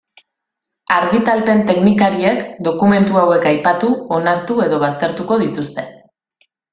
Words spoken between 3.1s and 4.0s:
hauek aipatu,